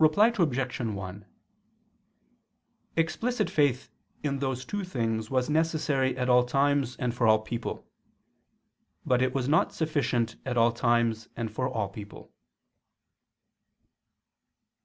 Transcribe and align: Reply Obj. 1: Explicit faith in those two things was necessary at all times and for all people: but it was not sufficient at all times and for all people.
Reply 0.00 0.32
Obj. 0.36 0.80
1: 0.80 1.24
Explicit 2.96 3.48
faith 3.48 3.92
in 4.24 4.40
those 4.40 4.64
two 4.64 4.82
things 4.82 5.30
was 5.30 5.48
necessary 5.48 6.16
at 6.18 6.28
all 6.28 6.42
times 6.42 6.96
and 6.96 7.14
for 7.14 7.28
all 7.28 7.38
people: 7.38 7.86
but 9.06 9.22
it 9.22 9.32
was 9.32 9.48
not 9.48 9.72
sufficient 9.72 10.34
at 10.44 10.56
all 10.56 10.72
times 10.72 11.28
and 11.36 11.48
for 11.48 11.68
all 11.68 11.88
people. 11.88 12.32